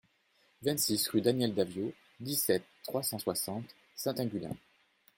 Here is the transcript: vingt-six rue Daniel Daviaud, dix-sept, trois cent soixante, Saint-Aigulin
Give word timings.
vingt-six 0.63 1.07
rue 1.09 1.21
Daniel 1.21 1.53
Daviaud, 1.53 1.93
dix-sept, 2.21 2.63
trois 2.85 3.03
cent 3.03 3.19
soixante, 3.19 3.69
Saint-Aigulin 3.95 4.57